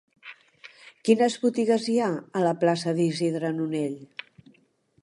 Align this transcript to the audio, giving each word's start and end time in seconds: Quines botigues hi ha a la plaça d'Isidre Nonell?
Quines 1.09 1.35
botigues 1.43 1.85
hi 1.91 1.99
ha 1.99 2.09
a 2.41 2.43
la 2.49 2.55
plaça 2.65 2.95
d'Isidre 3.01 3.55
Nonell? 3.61 3.97